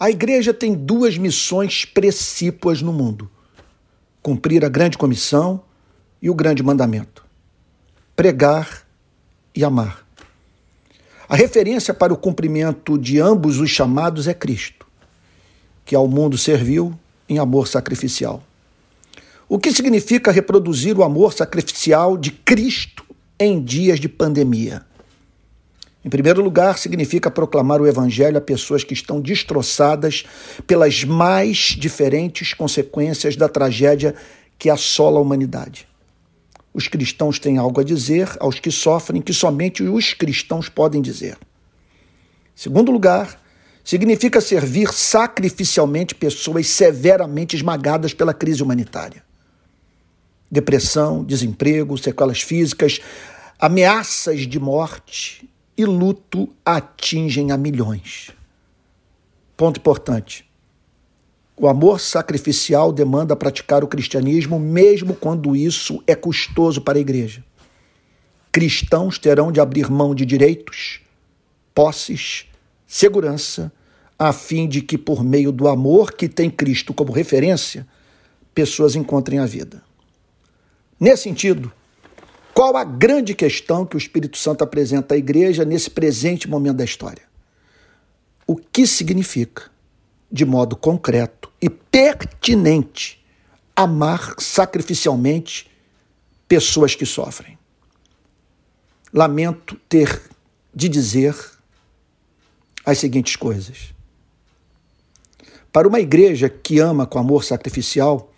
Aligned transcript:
A 0.00 0.10
igreja 0.10 0.54
tem 0.54 0.74
duas 0.74 1.18
missões 1.18 1.84
precípuas 1.84 2.80
no 2.80 2.92
mundo: 2.92 3.28
cumprir 4.22 4.64
a 4.64 4.68
grande 4.68 4.96
comissão 4.96 5.60
e 6.22 6.30
o 6.30 6.34
grande 6.34 6.62
mandamento: 6.62 7.24
pregar 8.14 8.86
e 9.54 9.64
amar. 9.64 10.06
A 11.28 11.34
referência 11.34 11.92
para 11.92 12.12
o 12.12 12.16
cumprimento 12.16 12.96
de 12.96 13.20
ambos 13.20 13.58
os 13.58 13.70
chamados 13.70 14.28
é 14.28 14.34
Cristo, 14.34 14.86
que 15.84 15.96
ao 15.96 16.06
mundo 16.06 16.38
serviu 16.38 16.96
em 17.28 17.38
amor 17.38 17.66
sacrificial. 17.66 18.42
O 19.48 19.58
que 19.58 19.72
significa 19.72 20.30
reproduzir 20.30 20.96
o 20.96 21.02
amor 21.02 21.32
sacrificial 21.32 22.16
de 22.16 22.30
Cristo 22.30 23.04
em 23.38 23.62
dias 23.62 23.98
de 23.98 24.08
pandemia? 24.08 24.86
Em 26.08 26.10
primeiro 26.10 26.42
lugar, 26.42 26.78
significa 26.78 27.30
proclamar 27.30 27.82
o 27.82 27.86
Evangelho 27.86 28.38
a 28.38 28.40
pessoas 28.40 28.82
que 28.82 28.94
estão 28.94 29.20
destroçadas 29.20 30.24
pelas 30.66 31.04
mais 31.04 31.76
diferentes 31.78 32.54
consequências 32.54 33.36
da 33.36 33.46
tragédia 33.46 34.14
que 34.58 34.70
assola 34.70 35.18
a 35.18 35.20
humanidade. 35.20 35.86
Os 36.72 36.88
cristãos 36.88 37.38
têm 37.38 37.58
algo 37.58 37.78
a 37.78 37.84
dizer 37.84 38.26
aos 38.40 38.58
que 38.58 38.70
sofrem 38.70 39.20
que 39.20 39.34
somente 39.34 39.82
os 39.82 40.14
cristãos 40.14 40.70
podem 40.70 41.02
dizer. 41.02 41.34
Em 41.34 42.56
segundo 42.56 42.90
lugar, 42.90 43.38
significa 43.84 44.40
servir 44.40 44.90
sacrificialmente 44.94 46.14
pessoas 46.14 46.68
severamente 46.68 47.54
esmagadas 47.54 48.14
pela 48.14 48.32
crise 48.32 48.62
humanitária. 48.62 49.22
Depressão, 50.50 51.22
desemprego, 51.22 51.98
sequelas 51.98 52.40
físicas, 52.40 52.98
ameaças 53.58 54.46
de 54.46 54.58
morte 54.58 55.46
e 55.78 55.84
luto 55.84 56.48
atingem 56.64 57.52
a 57.52 57.56
milhões. 57.56 58.32
Ponto 59.56 59.78
importante. 59.78 60.44
O 61.56 61.68
amor 61.68 62.00
sacrificial 62.00 62.92
demanda 62.92 63.36
praticar 63.36 63.84
o 63.84 63.88
cristianismo, 63.88 64.58
mesmo 64.58 65.14
quando 65.14 65.54
isso 65.54 66.02
é 66.04 66.16
custoso 66.16 66.80
para 66.80 66.98
a 66.98 67.00
igreja. 67.00 67.44
Cristãos 68.50 69.18
terão 69.18 69.52
de 69.52 69.60
abrir 69.60 69.88
mão 69.88 70.14
de 70.14 70.26
direitos, 70.26 71.00
posses, 71.72 72.46
segurança, 72.84 73.72
a 74.18 74.32
fim 74.32 74.68
de 74.68 74.82
que, 74.82 74.98
por 74.98 75.22
meio 75.22 75.52
do 75.52 75.68
amor 75.68 76.12
que 76.12 76.28
tem 76.28 76.50
Cristo 76.50 76.92
como 76.92 77.12
referência, 77.12 77.86
pessoas 78.52 78.96
encontrem 78.96 79.38
a 79.38 79.46
vida. 79.46 79.80
Nesse 80.98 81.24
sentido, 81.24 81.72
qual 82.58 82.76
a 82.76 82.82
grande 82.82 83.36
questão 83.36 83.86
que 83.86 83.94
o 83.94 83.98
Espírito 83.98 84.36
Santo 84.36 84.64
apresenta 84.64 85.14
à 85.14 85.16
igreja 85.16 85.64
nesse 85.64 85.88
presente 85.88 86.50
momento 86.50 86.78
da 86.78 86.84
história? 86.84 87.22
O 88.48 88.56
que 88.56 88.84
significa, 88.84 89.70
de 90.28 90.44
modo 90.44 90.74
concreto 90.74 91.52
e 91.62 91.70
pertinente, 91.70 93.24
amar 93.76 94.34
sacrificialmente 94.40 95.70
pessoas 96.48 96.96
que 96.96 97.06
sofrem? 97.06 97.56
Lamento 99.14 99.76
ter 99.88 100.20
de 100.74 100.88
dizer 100.88 101.36
as 102.84 102.98
seguintes 102.98 103.36
coisas. 103.36 103.94
Para 105.72 105.86
uma 105.86 106.00
igreja 106.00 106.48
que 106.48 106.80
ama 106.80 107.06
com 107.06 107.20
amor 107.20 107.44
sacrificial, 107.44 108.32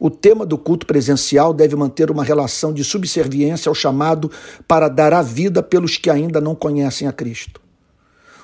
o 0.00 0.08
tema 0.08 0.46
do 0.46 0.56
culto 0.56 0.86
presencial 0.86 1.52
deve 1.52 1.76
manter 1.76 2.10
uma 2.10 2.24
relação 2.24 2.72
de 2.72 2.82
subserviência 2.82 3.68
ao 3.68 3.74
chamado 3.74 4.30
para 4.66 4.88
dar 4.88 5.12
a 5.12 5.20
vida 5.20 5.62
pelos 5.62 5.98
que 5.98 6.08
ainda 6.08 6.40
não 6.40 6.54
conhecem 6.54 7.06
a 7.06 7.12
Cristo. 7.12 7.60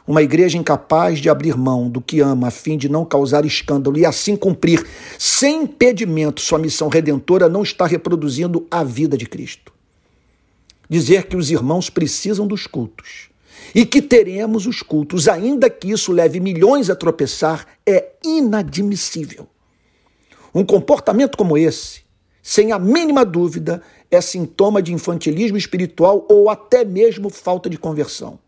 Uma 0.07 0.23
igreja 0.23 0.59
incapaz 0.59 1.19
de 1.19 1.31
abrir 1.31 1.57
mão 1.57 1.89
do 1.89 2.01
que 2.01 2.21
ama 2.21 2.49
a 2.49 2.51
fim 2.51 2.77
de 2.77 2.91
não 2.91 3.07
causar 3.07 3.47
escândalo 3.47 3.99
e 3.99 4.05
assim 4.05 4.37
cumprir 4.37 4.87
sem 5.19 5.63
impedimento 5.63 6.43
sua 6.43 6.59
missão 6.59 6.89
redentora 6.89 7.49
não 7.49 7.63
está 7.63 7.87
reproduzindo 7.87 8.67
a 8.71 8.85
vida 8.85 9.17
de 9.17 9.25
Cristo. 9.27 9.73
Dizer 10.89 11.25
que 11.25 11.37
os 11.37 11.51
irmãos 11.51 11.89
precisam 11.89 12.47
dos 12.47 12.67
cultos 12.67 13.31
e 13.75 13.85
que 13.87 14.03
teremos 14.03 14.67
os 14.67 14.83
cultos, 14.83 15.27
ainda 15.27 15.71
que 15.71 15.91
isso 15.91 16.13
leve 16.13 16.39
milhões 16.39 16.91
a 16.91 16.95
tropeçar, 16.95 17.67
é 17.85 18.11
inadmissível. 18.23 19.49
Um 20.57 20.65
comportamento 20.65 21.37
como 21.37 21.59
esse, 21.59 22.01
sem 22.43 22.73
a 22.73 22.79
mínima 22.79 23.27
dúvida, 23.27 23.83
é 24.11 24.23
sintoma 24.23 24.81
de 24.81 24.91
infantilismo 24.91 25.59
espiritual 25.59 26.25
ou 26.31 26.49
até 26.49 26.83
mesmo 26.83 27.29
falta 27.29 27.69
de 27.69 27.77
conversão. 27.77 28.39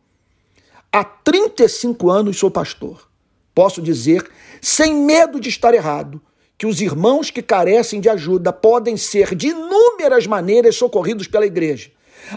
Há 0.90 1.04
35 1.04 2.08
anos 2.08 2.38
sou 2.38 2.50
pastor. 2.50 3.06
Posso 3.54 3.82
dizer, 3.82 4.26
sem 4.58 4.94
medo 4.94 5.38
de 5.38 5.50
estar 5.50 5.74
errado, 5.74 6.18
que 6.56 6.64
os 6.64 6.80
irmãos 6.80 7.30
que 7.30 7.42
carecem 7.42 8.00
de 8.00 8.08
ajuda 8.08 8.54
podem 8.54 8.96
ser 8.96 9.34
de 9.34 9.48
inúmeras 9.48 10.26
maneiras 10.26 10.76
socorridos 10.76 11.26
pela 11.26 11.44
igreja, 11.44 11.90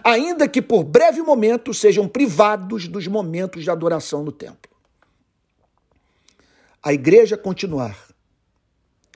ainda 0.04 0.50
que 0.50 0.62
por 0.62 0.84
breve 0.84 1.22
momento 1.22 1.74
sejam 1.74 2.10
privados 2.10 2.90
dos 2.90 3.08
momentos 3.08 3.64
de 3.64 3.72
adoração 3.72 4.22
no 4.22 4.34
templo. 4.34 4.70
A 6.84 6.92
igreja 6.92 7.38
continuar 7.38 8.11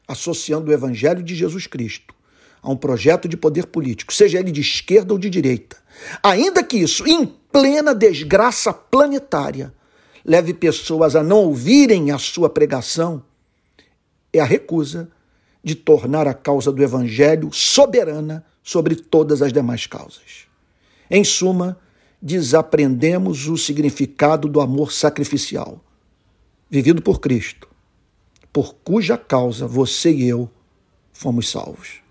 associando 0.07 0.69
o 0.69 0.73
Evangelho 0.73 1.23
de 1.23 1.35
Jesus 1.35 1.67
Cristo 1.67 2.13
a 2.61 2.71
um 2.71 2.75
projeto 2.75 3.27
de 3.27 3.37
poder 3.37 3.67
político, 3.67 4.11
seja 4.11 4.39
ele 4.39 4.51
de 4.51 4.61
esquerda 4.61 5.13
ou 5.13 5.19
de 5.19 5.29
direita, 5.29 5.77
ainda 6.23 6.63
que 6.63 6.77
isso, 6.77 7.07
em 7.07 7.25
plena 7.51 7.93
desgraça 7.93 8.73
planetária, 8.73 9.71
leve 10.25 10.51
pessoas 10.51 11.15
a 11.15 11.21
não 11.21 11.37
ouvirem 11.37 12.09
a 12.09 12.17
sua 12.17 12.49
pregação, 12.49 13.23
é 14.33 14.39
a 14.39 14.45
recusa 14.45 15.09
de 15.63 15.75
tornar 15.75 16.27
a 16.27 16.33
causa 16.33 16.71
do 16.71 16.81
Evangelho 16.81 17.51
soberana 17.53 18.43
sobre 18.63 18.95
todas 18.95 19.43
as 19.43 19.53
demais 19.53 19.85
causas. 19.85 20.47
Em 21.09 21.23
suma, 21.23 21.77
desaprendemos 22.19 23.47
o 23.47 23.57
significado 23.57 24.49
do 24.49 24.59
amor 24.59 24.91
sacrificial, 24.91 25.79
vivido 26.67 26.99
por 26.99 27.19
Cristo 27.19 27.74
por 28.55 28.73
cuja 28.73 29.17
causa 29.17 29.67
você 29.67 30.09
e 30.13 30.29
eu 30.29 30.49
fomos 31.11 31.49
salvos. 31.49 32.01